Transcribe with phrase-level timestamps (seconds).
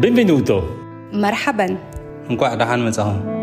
[0.00, 0.62] Benvenuto.
[1.12, 1.78] مرحبا.
[2.30, 3.34] نكون رحان متاهم.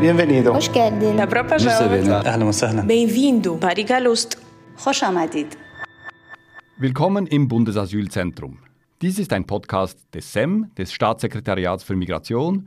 [0.00, 0.52] Bienvenido.
[0.52, 1.16] خوش قاعدين.
[1.16, 2.08] Добро пожаловать.
[2.26, 2.82] أهلا وسهلا.
[2.82, 3.60] Bem-vindo.
[3.60, 4.38] Barigalost.
[4.76, 5.56] خوش آمدید.
[6.80, 8.58] Willkommen im Bundesasylzentrum.
[9.00, 12.66] Dies ist ein Podcast des SEM, des Staatssekretariats für Migration,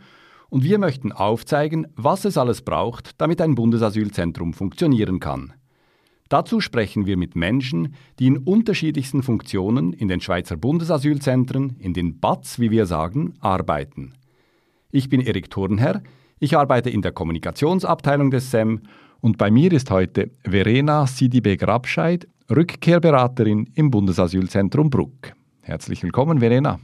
[0.50, 5.54] und wir möchten aufzeigen, was es alles braucht, damit ein Bundesasylzentrum funktionieren kann.
[6.32, 12.22] Dazu sprechen wir mit Menschen, die in unterschiedlichsten Funktionen in den Schweizer Bundesasylzentren, in den
[12.22, 14.14] BATS, wie wir sagen, arbeiten.
[14.92, 16.02] Ich bin Erik Thurnherr,
[16.40, 18.80] ich arbeite in der Kommunikationsabteilung des SEM
[19.20, 25.34] und bei mir ist heute Verena Sidibe-Grabscheid, Rückkehrberaterin im Bundesasylzentrum Bruck.
[25.60, 26.80] Herzlich willkommen, Verena.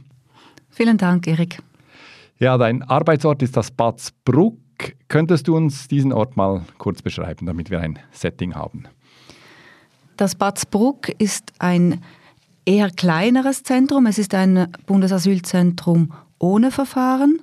[0.68, 1.62] Vielen Dank, Erik.
[2.38, 4.58] Ja, dein Arbeitsort ist das Bad Bruck.
[5.08, 8.84] Könntest du uns diesen Ort mal kurz beschreiben, damit wir ein Setting haben?
[10.18, 12.02] Das Bad Bruck ist ein
[12.64, 14.06] eher kleineres Zentrum.
[14.06, 17.40] Es ist ein Bundesasylzentrum ohne Verfahren.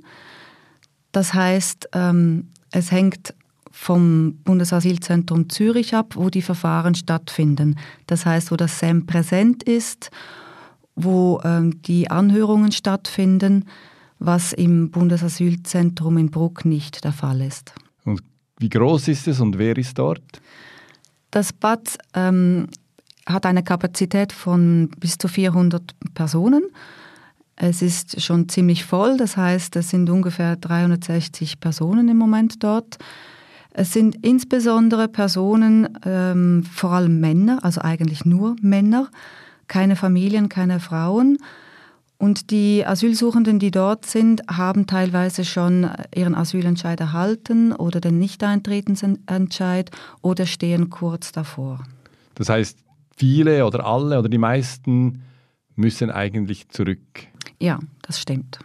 [1.14, 3.34] Das heißt, ähm, es hängt
[3.72, 7.78] vom Bundesasylzentrum Zürich ab, wo die Verfahren stattfinden.
[8.08, 10.12] Das heißt, wo das SEM präsent ist,
[10.96, 13.70] wo ähm, die Anhörungen stattfinden,
[14.20, 17.74] was im Bundesasylzentrum in Bruck nicht der Fall ist.
[18.04, 18.22] Und
[18.60, 20.42] wie groß ist es und wer ist dort?
[21.36, 22.70] Das Bad ähm,
[23.26, 25.84] hat eine Kapazität von bis zu 400
[26.14, 26.64] Personen.
[27.58, 33.00] Es ist schon ziemlich voll, das heißt, es sind ungefähr 360 Personen im Moment dort.
[33.74, 39.10] Es sind insbesondere Personen, ähm, vor allem Männer, also eigentlich nur Männer,
[39.68, 41.38] keine Familien, keine Frauen.
[42.18, 49.92] Und die Asylsuchenden, die dort sind, haben teilweise schon ihren Asylentscheid erhalten oder den Nichteintretensentscheid
[50.22, 51.84] oder stehen kurz davor.
[52.36, 52.80] Das heißt,
[53.16, 55.24] viele oder alle oder die meisten
[55.76, 57.28] müssen eigentlich zurück.
[57.60, 58.60] Ja, das stimmt.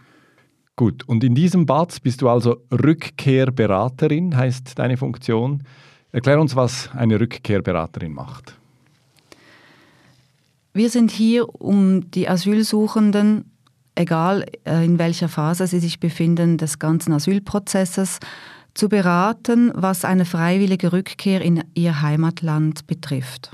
[0.77, 5.65] Gut, und in diesem Bad bist du also Rückkehrberaterin, heißt deine Funktion.
[6.13, 8.60] Erklär uns, was eine Rückkehrberaterin macht.
[10.73, 13.51] Wir sind hier, um die Asylsuchenden,
[13.97, 18.21] egal äh, in welcher Phase sie sich befinden, des ganzen Asylprozesses,
[18.73, 23.51] zu beraten, was eine freiwillige Rückkehr in ihr Heimatland betrifft.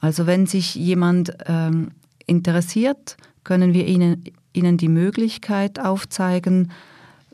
[0.00, 1.90] Also wenn sich jemand ähm,
[2.26, 6.70] interessiert, können wir ihnen, ihnen die Möglichkeit aufzeigen,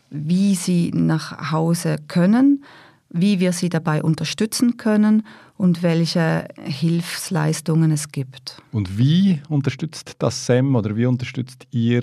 [0.09, 2.65] wie sie nach Hause können,
[3.11, 8.61] wie wir sie dabei unterstützen können und welche Hilfsleistungen es gibt.
[8.72, 12.03] Und wie unterstützt das SEM oder wie unterstützt ihr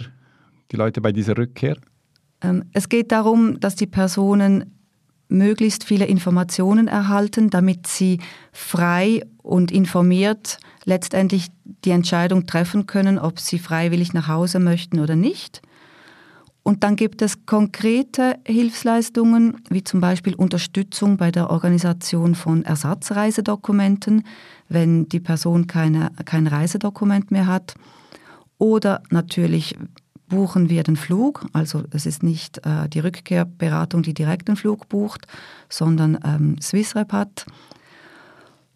[0.71, 1.77] die Leute bei dieser Rückkehr?
[2.41, 4.73] Ähm, Es geht darum, dass die Personen
[5.29, 8.19] möglichst viele Informationen erhalten, damit sie
[8.51, 11.47] frei und informiert letztendlich
[11.85, 15.61] die Entscheidung treffen können, ob sie freiwillig nach Hause möchten oder nicht.
[16.63, 24.25] Und dann gibt es konkrete Hilfsleistungen, wie zum Beispiel Unterstützung bei der Organisation von Ersatzreisedokumenten,
[24.69, 27.75] wenn die Person keine, kein Reisedokument mehr hat.
[28.57, 29.75] Oder natürlich
[30.29, 31.45] buchen wir den Flug.
[31.51, 35.27] Also es ist nicht äh, die Rückkehrberatung, die direkt den Flug bucht,
[35.67, 37.45] sondern ähm, Swissrep hat.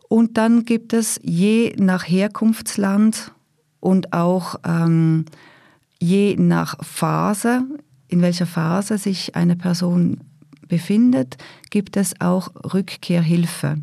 [0.09, 3.31] Und dann gibt es je nach Herkunftsland
[3.79, 5.25] und auch ähm,
[5.99, 7.63] je nach Phase,
[8.07, 10.21] in welcher Phase sich eine Person
[10.67, 11.37] befindet,
[11.69, 13.77] gibt es auch Rückkehrhilfe.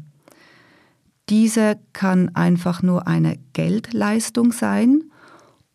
[1.29, 5.05] Diese kann einfach nur eine Geldleistung sein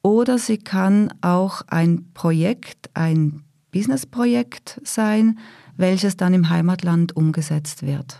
[0.01, 5.39] oder sie kann auch ein Projekt, ein Businessprojekt sein,
[5.75, 8.19] welches dann im Heimatland umgesetzt wird.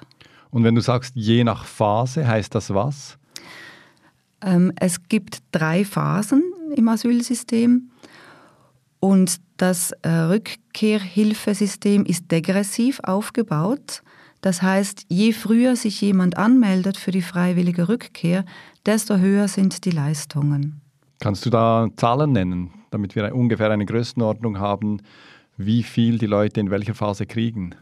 [0.50, 3.18] Und wenn du sagst, je nach Phase, heißt das was?
[4.42, 6.44] Ähm, es gibt drei Phasen
[6.76, 7.92] im Asylsystem
[9.00, 14.02] und das äh, Rückkehrhilfesystem ist degressiv aufgebaut.
[14.42, 18.46] Das heißt, je früher sich jemand anmeldet für die freiwillige Rückkehr,
[18.86, 20.82] desto höher sind die Leistungen.
[21.20, 25.02] Kannst du da Zahlen nennen, damit wir ungefähr eine Größenordnung haben,
[25.58, 27.76] wie viel die Leute in welcher Phase kriegen?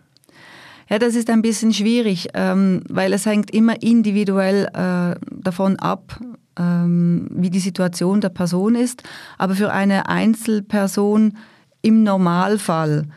[0.90, 6.20] Ja, das ist ein bisschen schwierig, ähm, weil es hängt immer individuell äh, davon ab,
[6.58, 9.04] ähm, wie die Situation der Person ist.
[9.38, 11.38] Aber für eine Einzelperson
[11.82, 13.08] im Normalfall,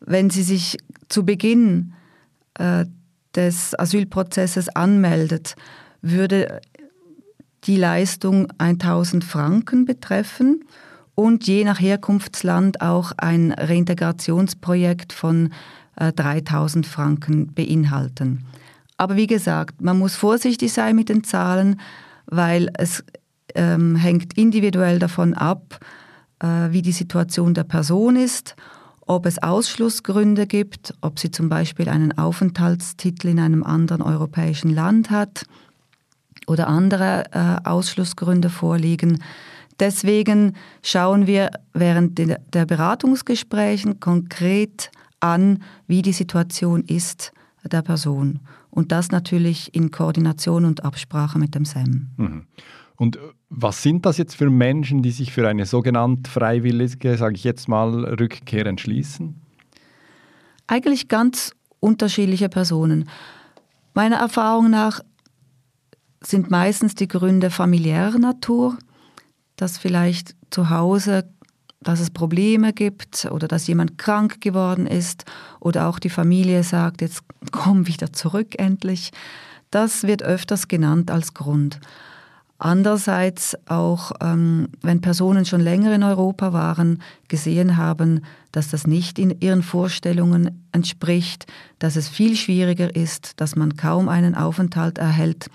[0.00, 0.78] wenn sie sich
[1.08, 1.92] zu Beginn
[2.54, 2.86] äh,
[3.34, 5.54] des Asylprozesses anmeldet,
[6.02, 6.60] würde
[7.64, 10.64] die Leistung 1000 Franken betreffen
[11.14, 15.52] und je nach Herkunftsland auch ein Reintegrationsprojekt von
[15.96, 18.46] äh, 3000 Franken beinhalten.
[18.96, 21.80] Aber wie gesagt, man muss vorsichtig sein mit den Zahlen,
[22.26, 23.04] weil es
[23.54, 25.78] ähm, hängt individuell davon ab,
[26.40, 28.56] äh, wie die Situation der Person ist,
[29.06, 35.10] ob es Ausschlussgründe gibt, ob sie zum Beispiel einen Aufenthaltstitel in einem anderen europäischen Land
[35.10, 35.46] hat
[36.46, 39.22] oder andere äh, Ausschlussgründe vorliegen.
[39.80, 47.32] Deswegen schauen wir während der Beratungsgesprächen konkret an, wie die Situation ist
[47.64, 48.40] der Person.
[48.70, 52.08] Und das natürlich in Koordination und Absprache mit dem SEM.
[52.16, 52.46] Mhm.
[52.96, 53.20] Und äh,
[53.50, 57.68] was sind das jetzt für Menschen, die sich für eine sogenannte freiwillige, sage ich jetzt
[57.68, 59.34] mal, Rückkehr entschließen?
[60.68, 63.08] Eigentlich ganz unterschiedliche Personen.
[63.92, 65.00] Meiner Erfahrung nach
[66.22, 68.78] sind meistens die Gründe familiärer Natur,
[69.56, 71.28] dass vielleicht zu Hause
[71.82, 75.24] dass es Probleme gibt oder dass jemand krank geworden ist
[75.60, 79.12] oder auch die Familie sagt, jetzt komm wieder zurück endlich.
[79.70, 81.80] Das wird öfters genannt als Grund.
[82.62, 88.20] Andererseits auch, ähm, wenn Personen schon länger in Europa waren, gesehen haben,
[88.52, 91.46] dass das nicht in ihren Vorstellungen entspricht,
[91.78, 95.46] dass es viel schwieriger ist, dass man kaum einen Aufenthalt erhält,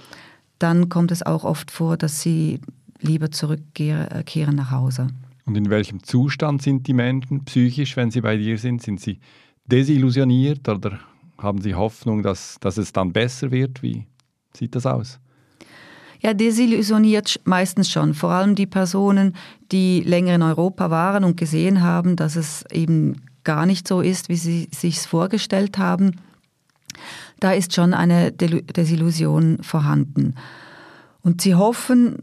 [0.57, 2.59] dann kommt es auch oft vor, dass sie
[2.99, 5.09] lieber zurückkehren nach Hause.
[5.45, 8.81] Und in welchem Zustand sind die Menschen psychisch, wenn sie bei dir sind?
[8.81, 9.19] Sind sie
[9.67, 10.97] desillusioniert oder
[11.37, 13.83] haben sie Hoffnung, dass, dass es dann besser wird?
[13.83, 14.07] Wie
[14.55, 15.19] sieht das aus?
[16.21, 18.13] Ja, desillusioniert meistens schon.
[18.13, 19.35] Vor allem die Personen,
[19.71, 24.29] die länger in Europa waren und gesehen haben, dass es eben gar nicht so ist,
[24.29, 26.19] wie sie sich vorgestellt haben.
[27.39, 30.35] Da ist schon eine Desillusion vorhanden.
[31.21, 32.17] Und sie hoffen,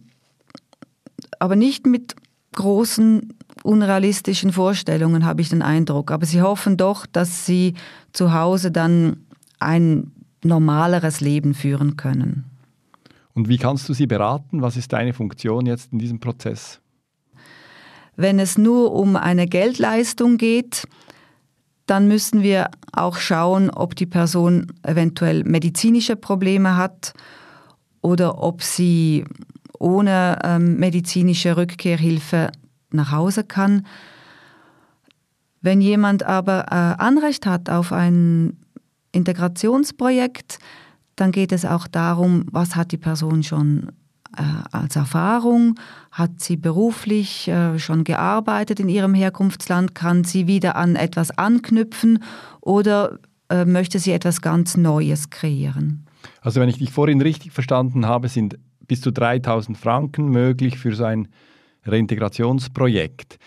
[1.39, 2.15] aber nicht mit
[2.55, 6.11] großen unrealistischen Vorstellungen, habe ich den Eindruck.
[6.11, 7.75] Aber sie hoffen doch, dass sie
[8.13, 9.19] zu Hause dann
[9.59, 10.13] ein
[10.43, 12.52] normaleres Leben führen können.
[13.35, 14.63] Und wie kannst du sie beraten?
[14.63, 16.81] Was ist deine Funktion jetzt in diesem Prozess?
[18.17, 20.87] Wenn es nur um eine Geldleistung geht,
[21.87, 27.15] dann müssen wir auch schauen, ob die Person eventuell medizinische Probleme hat
[28.03, 29.25] oder ob sie
[29.79, 32.53] ohne ähm, medizinische Rückkehrhilfe
[32.91, 33.87] nach Hause kann.
[35.61, 38.59] Wenn jemand aber äh, Anrecht hat auf ein
[39.13, 40.59] Integrationsprojekt,
[41.17, 43.89] dann geht es auch darum, was hat die Person schon
[44.37, 45.79] äh, als Erfahrung,
[46.11, 52.23] hat sie beruflich äh, schon gearbeitet in ihrem Herkunftsland, kann sie wieder an etwas anknüpfen
[52.61, 53.19] oder
[53.51, 56.07] äh, möchte sie etwas ganz Neues kreieren.
[56.41, 60.95] Also wenn ich dich vorhin richtig verstanden habe, sind bis zu 3000 Franken möglich für
[60.95, 61.29] so ein
[61.85, 63.39] Reintegrationsprojekt.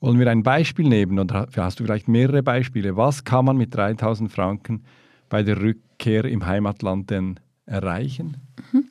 [0.00, 2.96] Wollen wir ein Beispiel nehmen oder hast du vielleicht mehrere Beispiele?
[2.96, 4.84] Was kann man mit 3000 Franken
[5.34, 8.36] bei der Rückkehr im Heimatland denn erreichen?
[8.70, 8.84] Mhm.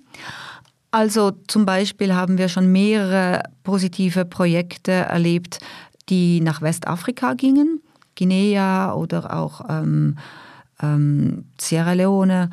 [0.92, 5.60] Also zum Beispiel haben wir schon mehrere positive Projekte erlebt,
[6.10, 7.82] die nach Westafrika gingen,
[8.18, 10.18] Guinea oder auch ähm,
[10.82, 12.50] ähm, Sierra Leone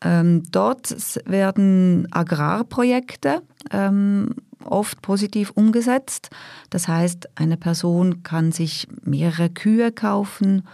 [0.00, 0.92] ähm, dort
[1.24, 4.34] werden Agrarprojekte ähm,
[4.64, 6.30] oft positiv umgesetzt.
[6.70, 10.64] Das heißt, eine Person kann sich mehrere Kühe kaufen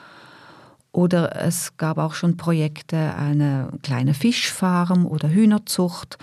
[0.92, 6.18] oder es gab auch schon Projekte, eine kleine Fischfarm oder Hühnerzucht.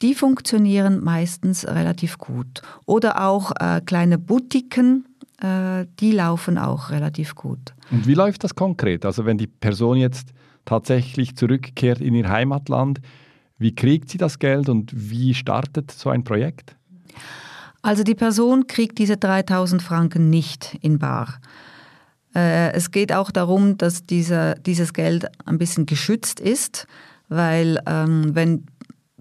[0.00, 2.62] Die funktionieren meistens relativ gut.
[2.86, 5.06] Oder auch äh, kleine Boutiquen,
[5.40, 7.74] äh, die laufen auch relativ gut.
[7.90, 9.04] Und wie läuft das konkret?
[9.04, 10.32] Also wenn die Person jetzt
[10.64, 13.00] tatsächlich zurückkehrt in ihr Heimatland.
[13.58, 16.76] Wie kriegt sie das Geld und wie startet so ein Projekt?
[17.82, 21.38] Also die Person kriegt diese 3000 Franken nicht in Bar.
[22.34, 26.86] Äh, es geht auch darum, dass diese, dieses Geld ein bisschen geschützt ist,
[27.28, 28.66] weil ähm, wenn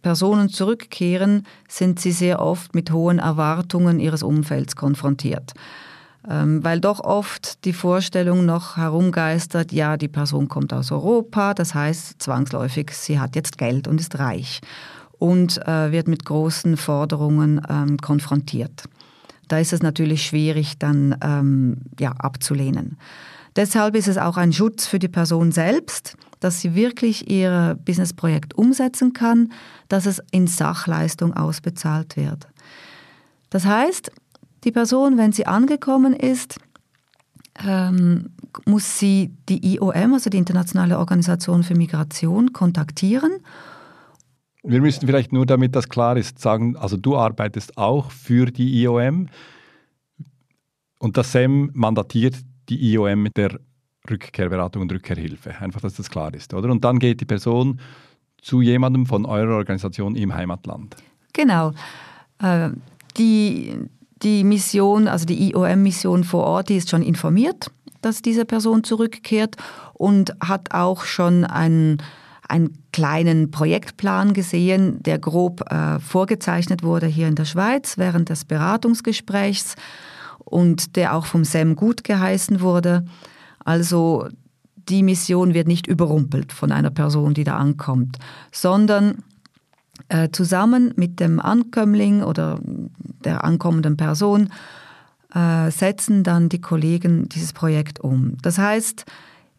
[0.02, 5.54] Personen zurückkehren, sind sie sehr oft mit hohen Erwartungen ihres Umfelds konfrontiert.
[6.30, 11.74] Ähm, weil doch oft die Vorstellung noch herumgeistert, ja, die Person kommt aus Europa, das
[11.74, 14.62] heißt zwangsläufig, sie hat jetzt Geld und ist reich
[15.18, 18.84] und äh, wird mit großen Forderungen ähm, konfrontiert.
[19.52, 22.98] Da ist es natürlich schwierig, dann ähm, ja, abzulehnen.
[23.58, 28.54] Deshalb ist es auch ein Schutz für die Person selbst, dass sie wirklich ihr Businessprojekt
[28.54, 29.52] umsetzen kann,
[29.90, 32.48] dass es in Sachleistung ausbezahlt wird.
[33.50, 34.10] Das heißt,
[34.64, 36.58] die Person, wenn sie angekommen ist,
[37.62, 38.30] ähm,
[38.66, 43.32] muss sie die IOM, also die Internationale Organisation für Migration, kontaktieren.
[44.64, 48.84] Wir müssen vielleicht nur, damit das klar ist, sagen, also du arbeitest auch für die
[48.84, 49.30] IOM
[51.00, 52.36] und das SEM mandatiert
[52.70, 53.60] die IOM mit der
[54.10, 55.60] Rückkehrberatung und Rückkehrhilfe.
[55.60, 56.70] Einfach, dass das klar ist, oder?
[56.70, 57.80] Und dann geht die Person
[58.42, 60.96] zu jemandem von eurer Organisation im Heimatland.
[61.34, 61.74] Genau.
[62.40, 62.70] Äh,
[63.18, 63.78] die,
[64.24, 69.56] Die Mission, also die IOM-Mission vor Ort, die ist schon informiert, dass diese Person zurückkehrt
[69.94, 72.04] und hat auch schon einen,
[72.52, 78.46] einen kleinen Projektplan gesehen, der grob äh, vorgezeichnet wurde hier in der Schweiz während des
[78.46, 79.76] Beratungsgesprächs
[80.40, 83.06] und der auch vom SEM gut geheißen wurde.
[83.64, 84.28] Also
[84.76, 88.18] die Mission wird nicht überrumpelt von einer Person, die da ankommt,
[88.52, 89.24] sondern
[90.10, 92.60] äh, zusammen mit dem Ankömmling oder
[93.24, 94.50] der ankommenden Person
[95.34, 98.38] äh, setzen dann die Kollegen dieses Projekt um.
[98.42, 99.06] Das heißt,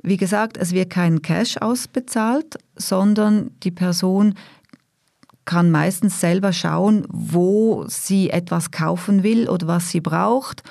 [0.02, 4.34] wie gesagt, es wird kein Cash ausbezahlt, sondern die Person
[5.44, 10.62] kann meistens selber schauen, wo sie etwas kaufen will oder was sie braucht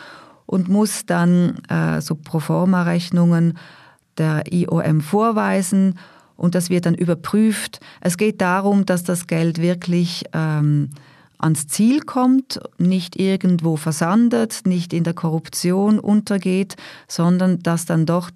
[0.46, 3.58] und muss dann äh, so Proforma-Rechnungen
[4.18, 5.98] der IOM vorweisen
[6.36, 7.80] und das wird dann überprüft.
[8.02, 10.90] Es geht darum, dass das Geld wirklich ähm,
[11.38, 16.76] ans Ziel kommt, nicht irgendwo versandet, nicht in der Korruption untergeht,
[17.08, 18.32] sondern dass dann doch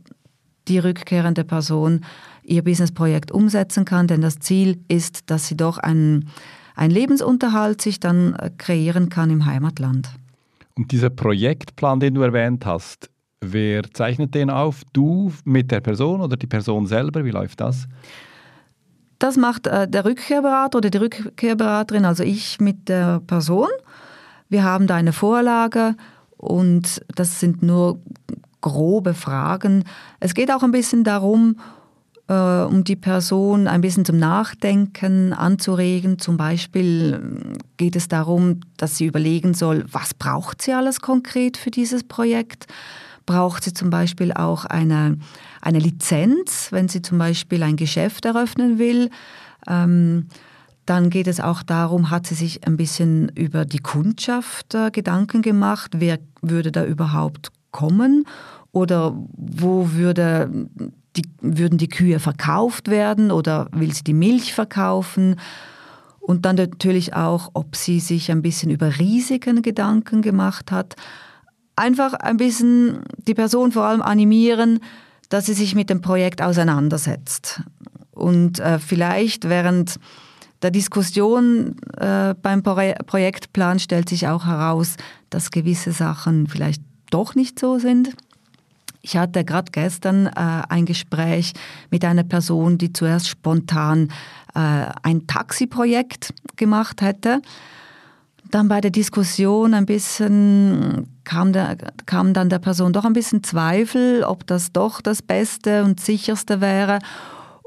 [0.68, 2.06] die rückkehrende Person
[2.44, 4.08] ihr Businessprojekt umsetzen kann.
[4.08, 6.30] Denn das Ziel ist, dass sie doch einen,
[6.76, 10.10] einen Lebensunterhalt sich dann äh, kreieren kann im Heimatland.
[10.76, 13.10] Und dieser Projektplan, den du erwähnt hast,
[13.52, 14.82] Wer zeichnet den auf?
[14.94, 17.26] Du mit der Person oder die Person selber?
[17.26, 17.88] Wie läuft das?
[19.20, 23.70] Das macht äh, der Rückkehrberater oder die Rückkehrberaterin, also ich mit der Person.
[24.50, 25.96] Wir haben da eine Vorlage
[26.38, 28.00] und das sind nur
[28.66, 29.84] grobe Fragen.
[30.20, 31.60] Es geht auch ein bisschen darum,
[32.28, 36.18] äh, um die Person ein bisschen zum Nachdenken anzuregen.
[36.18, 41.70] Zum Beispiel geht es darum, dass sie überlegen soll, was braucht sie alles konkret für
[41.72, 42.66] dieses Projekt
[43.28, 45.18] braucht sie zum Beispiel auch eine,
[45.60, 49.10] eine Lizenz, wenn sie zum Beispiel ein Geschäft eröffnen will.
[49.68, 50.28] Ähm,
[50.86, 55.42] dann geht es auch darum, hat sie sich ein bisschen über die Kundschaft äh, Gedanken
[55.42, 58.26] gemacht, wer würde da überhaupt kommen
[58.72, 60.50] oder wo würde
[61.16, 65.36] die, würden die Kühe verkauft werden oder will sie die Milch verkaufen?
[66.20, 70.96] Und dann natürlich auch, ob sie sich ein bisschen über Risiken Gedanken gemacht hat
[71.76, 74.80] einfach ein bisschen die Person vor allem animieren,
[75.30, 77.62] dass sie sich mit dem Projekt auseinandersetzt.
[78.12, 79.96] Und äh, vielleicht während
[80.62, 84.96] der Diskussion äh, beim Pro Projektplan stellt sich auch heraus,
[85.30, 86.82] dass gewisse Sachen vielleicht
[87.16, 88.16] doch nicht so sind.
[89.02, 90.32] Ich hatte gerade gestern äh,
[90.70, 91.54] ein Gespräch
[91.92, 94.10] mit einer Person, die zuerst spontan
[94.56, 97.42] äh, ein Taxiprojekt gemacht hätte
[98.52, 103.44] dann bei der Diskussion ein bisschen kam, der, kam dann der Person doch ein bisschen
[103.44, 107.00] Zweifel, ob das doch das Beste und Sicherste wäre.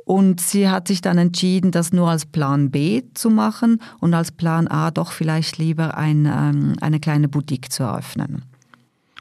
[0.04, 4.32] Und sie hat sich dann entschieden, das nur als Plan B zu machen und als
[4.32, 8.47] Plan A doch vielleicht lieber ein, ähm, eine kleine Boutique zu eröffnen.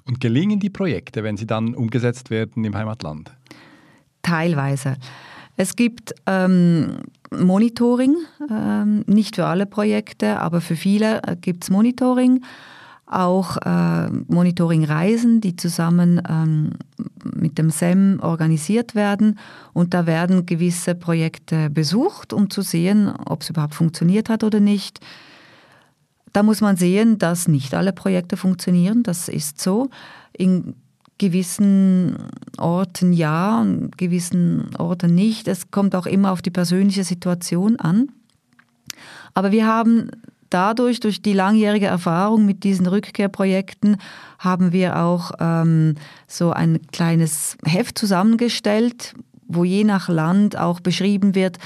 [0.08, 3.32] Und gelingen die Projekte, wenn sie dann umgesetzt werden im Heimatland?
[4.22, 4.96] Teilweise.
[5.58, 7.00] Es gibt ähm,
[7.32, 8.16] Monitoring,
[8.50, 12.44] ähm, nicht für alle Projekte, aber für viele äh, gibt es Monitoring.
[13.06, 16.72] Auch äh, Monitoringreisen, die zusammen ähm,
[17.24, 19.40] mit dem SEM organisiert werden.
[19.74, 24.60] Und da werden gewisse Projekte besucht, um zu sehen, ob es überhaupt funktioniert hat oder
[24.60, 25.00] nicht.
[26.38, 29.89] Da muss man sehen, dass nicht alle Projekte funktionieren, das ist so.
[30.34, 30.75] In
[31.17, 32.29] gewissen
[32.60, 35.48] Orten ja und gewissen Orten nicht.
[35.48, 38.10] Es kommt auch immer auf die persönliche Situation an.
[39.34, 40.12] Aber wir haben
[40.51, 43.98] dadurch, durch die langjährige Erfahrung mit diesen Rückkehrprojekten,
[44.38, 45.96] haben wir auch ähm,
[46.27, 49.15] so ein kleines Heft zusammengestellt,
[49.48, 51.58] wo je nach Land auch beschrieben wird,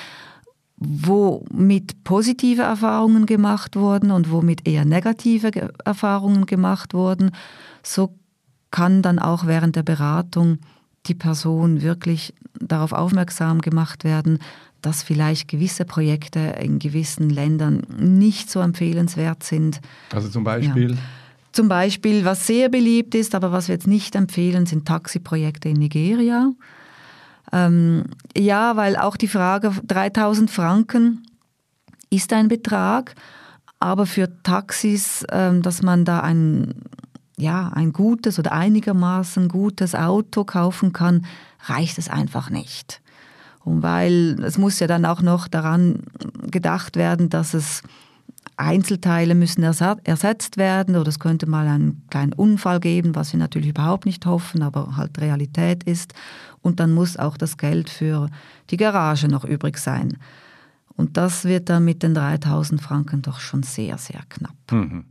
[0.83, 5.51] womit positive Erfahrungen gemacht wurden und womit eher negative
[5.85, 7.31] Erfahrungen gemacht wurden.
[7.83, 8.15] So
[8.71, 10.57] kann dann auch während der Beratung
[11.05, 14.39] die Person wirklich darauf aufmerksam gemacht werden,
[14.81, 19.81] dass vielleicht gewisse Projekte in gewissen Ländern nicht so empfehlenswert sind.
[20.11, 20.91] Also zum Beispiel?
[20.91, 20.97] Ja.
[21.51, 25.77] Zum Beispiel, was sehr beliebt ist, aber was wir jetzt nicht empfehlen, sind Taxiprojekte in
[25.77, 26.51] Nigeria.
[27.51, 28.05] Ähm,
[28.35, 31.25] ja, weil auch die Frage 3000 Franken
[32.09, 33.15] ist ein Betrag,
[33.79, 36.75] aber für Taxis, ähm, dass man da ein
[37.37, 41.25] ja, ein gutes oder einigermaßen gutes Auto kaufen kann,
[41.63, 43.01] reicht es einfach nicht.
[43.63, 46.03] Und weil es muss ja dann auch noch daran
[46.49, 47.81] gedacht werden, dass es
[48.57, 53.69] Einzelteile müssen ersetzt werden oder es könnte mal einen kleinen Unfall geben, was wir natürlich
[53.69, 56.13] überhaupt nicht hoffen, aber halt Realität ist.
[56.61, 58.29] Und dann muss auch das Geld für
[58.69, 60.17] die Garage noch übrig sein.
[60.95, 64.55] Und das wird dann mit den 3000 Franken doch schon sehr, sehr knapp.
[64.71, 65.05] Mhm.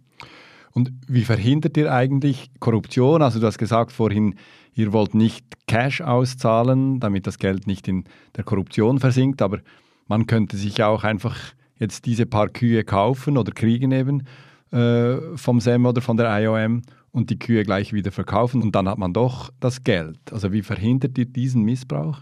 [0.73, 3.23] Und wie verhindert ihr eigentlich Korruption?
[3.23, 4.37] Also du hast gesagt vorhin,
[4.75, 8.05] ihr wollt nicht Cash auszahlen, damit das Geld nicht in
[8.37, 9.59] der Korruption versinkt, aber
[10.07, 11.37] man könnte sich auch einfach
[11.81, 14.23] jetzt diese paar Kühe kaufen oder kriegen eben
[14.71, 18.89] äh, vom SEM oder von der IOM und die Kühe gleich wieder verkaufen und dann
[18.89, 20.19] hat man doch das Geld.
[20.31, 22.19] Also wie verhindert ihr diesen Missbrauch?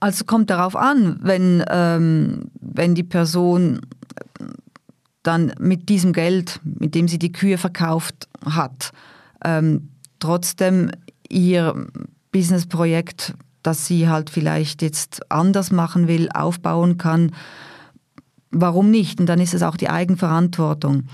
[0.00, 3.80] Also kommt darauf an, wenn, ähm, wenn die Person
[5.24, 8.92] dann mit diesem Geld, mit dem sie die Kühe verkauft hat,
[9.44, 9.88] ähm,
[10.20, 10.92] trotzdem
[11.28, 11.86] ihr
[12.30, 17.32] Businessprojekt, das sie halt vielleicht jetzt anders machen will, aufbauen kann,
[18.50, 19.20] warum nicht?
[19.20, 21.04] Und dann ist es auch die Eigenverantwortung.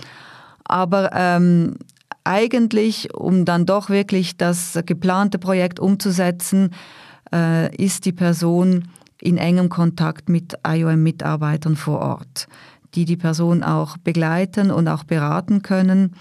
[0.65, 1.77] Aber ähm,
[2.25, 6.71] eigentlich, um dann doch wirklich das geplante Projekt umzusetzen,
[7.33, 8.89] äh, ist die Person
[9.21, 12.47] in engem Kontakt mit IOM-Mitarbeitern vor Ort,
[12.95, 16.15] die die Person auch begleiten und auch beraten können.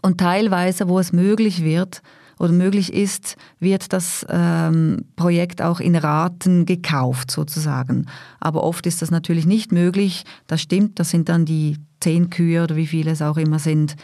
[0.00, 2.02] Und teilweise, wo es möglich wird
[2.42, 8.06] oder möglich ist, wird das ähm, Projekt auch in Raten gekauft sozusagen.
[8.40, 10.24] Aber oft ist das natürlich nicht möglich.
[10.48, 13.94] Das stimmt, das sind dann die zehn Kühe oder wie viele es auch immer sind,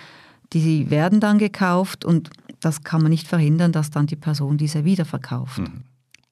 [0.52, 2.30] die werden dann gekauft und
[2.60, 5.58] das kann man nicht verhindern, dass dann die Person diese wiederverkauft.
[5.58, 5.82] Mhm.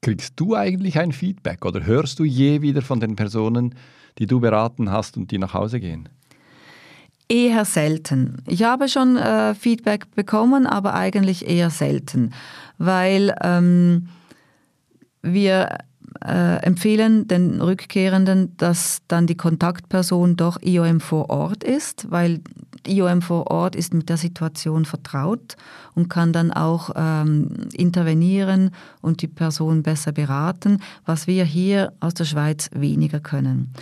[0.00, 3.74] Kriegst du eigentlich ein Feedback oder hörst du je wieder von den Personen,
[4.18, 6.08] die du beraten hast und die nach Hause gehen?
[7.28, 8.42] Eher selten.
[8.46, 12.32] Ich habe schon äh, Feedback bekommen, aber eigentlich eher selten,
[12.78, 14.08] weil ähm,
[15.22, 15.78] wir
[16.24, 22.40] äh, empfehlen den Rückkehrenden, dass dann die Kontaktperson doch IOM vor Ort ist, weil
[22.88, 25.56] IOM vor Ort ist mit der Situation vertraut
[25.94, 32.14] und kann dann auch ähm, intervenieren und die Person besser beraten, was wir hier aus
[32.14, 33.72] der Schweiz weniger können.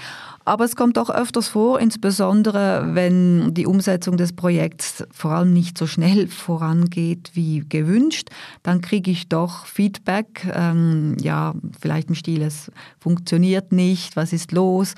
[0.46, 5.78] Aber es kommt auch öfters vor, insbesondere wenn die Umsetzung des Projekts vor allem nicht
[5.78, 8.28] so schnell vorangeht wie gewünscht,
[8.62, 14.52] dann kriege ich doch Feedback, ähm, ja, vielleicht im Stil, es funktioniert nicht, was ist
[14.52, 14.94] los?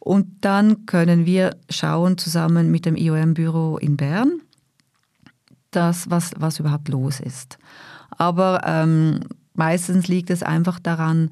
[0.00, 4.40] Und dann können wir schauen zusammen mit dem IOM-Büro in Bern,
[5.70, 7.58] das, was, was überhaupt los ist.
[8.10, 9.20] Aber ähm,
[9.54, 11.30] meistens liegt es einfach daran,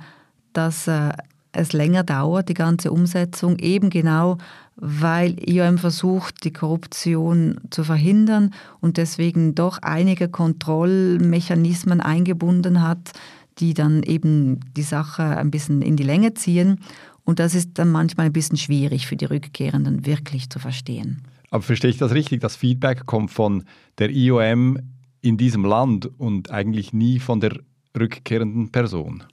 [0.53, 1.11] dass äh,
[1.53, 4.39] es länger dauert, die ganze Umsetzung, eben genau,
[4.77, 13.13] weil IOM versucht, die Korruption zu verhindern und deswegen doch einige Kontrollmechanismen eingebunden hat,
[13.59, 16.81] die dann eben die Sache ein bisschen in die Länge ziehen.
[17.29, 21.25] Und das ist dann manchmal ein bisschen schwierig für die Rückkehrenden wirklich zu verstehen.
[21.51, 22.41] Aber verstehe ich das richtig?
[22.41, 23.65] Das Feedback kommt von
[23.99, 24.79] der IOM
[25.21, 27.59] in diesem Land und eigentlich nie von der
[27.95, 29.25] rückkehrenden Person?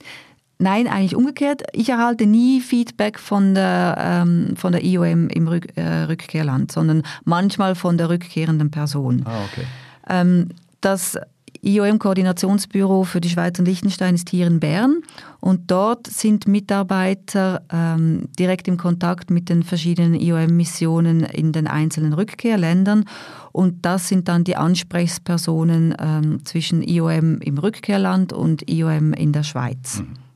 [0.58, 1.62] Nein, eigentlich umgekehrt.
[1.72, 7.02] Ich erhalte nie Feedback von der, ähm, von der IOM im Rück, äh, Rückkehrland, sondern
[7.24, 9.22] manchmal von der rückkehrenden Person.
[9.24, 9.66] Ah, okay.
[10.06, 10.50] Ähm,
[10.82, 11.16] das
[11.62, 15.02] IOM-Koordinationsbüro für die Schweiz und Liechtenstein ist hier in Bern
[15.40, 22.12] und dort sind Mitarbeiter ähm, direkt im Kontakt mit den verschiedenen IOM-Missionen in den einzelnen
[22.12, 23.04] Rückkehrländern
[23.52, 29.42] und das sind dann die Ansprechpersonen ähm, zwischen IOM im Rückkehrland und IOM in der
[29.42, 30.00] Schweiz.
[30.00, 30.26] Mhm.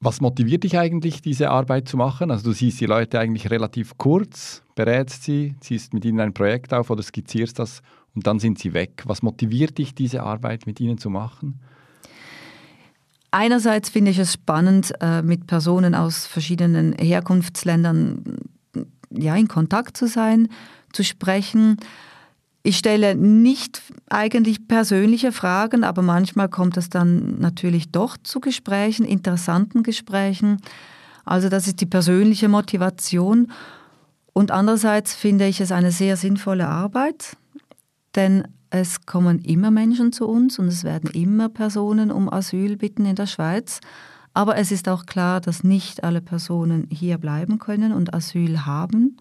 [0.00, 2.30] Was motiviert dich eigentlich, diese Arbeit zu machen?
[2.30, 6.72] Also du siehst die Leute eigentlich relativ kurz, berätst sie, ziehst mit ihnen ein Projekt
[6.72, 7.82] auf oder skizzierst das
[8.18, 9.04] und dann sind sie weg.
[9.06, 11.60] Was motiviert dich, diese Arbeit mit ihnen zu machen?
[13.30, 18.24] Einerseits finde ich es spannend, äh, mit Personen aus verschiedenen Herkunftsländern
[19.10, 20.48] ja, in Kontakt zu sein,
[20.92, 21.76] zu sprechen.
[22.64, 29.06] Ich stelle nicht eigentlich persönliche Fragen, aber manchmal kommt es dann natürlich doch zu Gesprächen,
[29.06, 30.60] interessanten Gesprächen.
[31.24, 33.52] Also das ist die persönliche Motivation.
[34.32, 37.36] Und andererseits finde ich es eine sehr sinnvolle Arbeit
[38.14, 43.06] denn es kommen immer Menschen zu uns und es werden immer Personen um Asyl bitten
[43.06, 43.80] in der Schweiz.
[44.34, 49.16] Aber es ist auch klar, dass nicht alle Personen hier bleiben können und Asyl haben.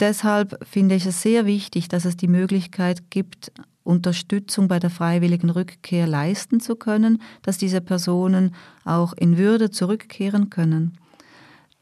[0.00, 3.52] Deshalb finde ich es sehr wichtig, dass es die Möglichkeit gibt,
[3.84, 10.50] Unterstützung bei der freiwilligen Rückkehr leisten zu können, dass diese Personen auch in Würde zurückkehren
[10.50, 10.98] können.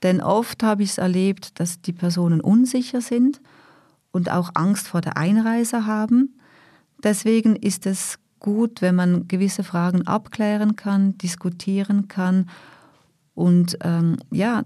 [0.02, 3.40] Denn oft habe ich es erlebt, dass die Personen unsicher sind
[4.12, 6.38] und auch Angst vor der Einreise haben.
[7.02, 12.48] Deswegen ist es gut, wenn man gewisse Fragen abklären kann, diskutieren kann
[13.34, 14.64] und ähm, ja,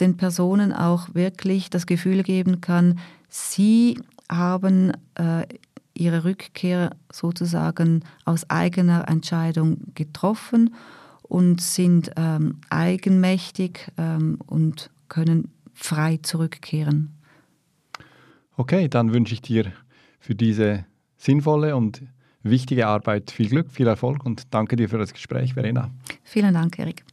[0.00, 2.98] den Personen auch wirklich das Gefühl geben kann,
[3.28, 3.98] sie
[4.30, 5.46] haben äh,
[5.94, 10.74] ihre Rückkehr sozusagen aus eigener Entscheidung getroffen
[11.22, 17.17] und sind ähm, eigenmächtig ähm, und können frei zurückkehren.
[18.57, 19.71] Okay, dann wünsche ich dir
[20.19, 20.85] für diese
[21.17, 22.01] sinnvolle und
[22.43, 25.89] wichtige Arbeit viel Glück, viel Erfolg und danke dir für das Gespräch, Verena.
[26.23, 27.03] Vielen Dank, Erik.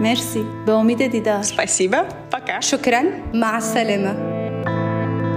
[0.00, 1.96] مرسی به امید دیدار Спасибо.
[2.30, 2.60] Пока.
[2.60, 3.02] شكرا
[3.34, 4.34] مع السلامة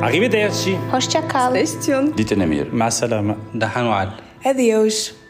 [0.02, 0.78] Arrivederci.
[0.92, 2.18] Hoşça kal Stay tuned.
[2.18, 2.74] Dite Nemir.
[2.74, 3.36] مع السلامة.
[3.60, 4.08] Dahanual.
[4.46, 5.21] Adeus.